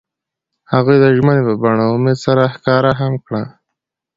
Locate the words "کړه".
3.25-3.41